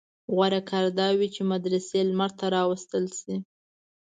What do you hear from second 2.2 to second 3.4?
ته راوایستل شي.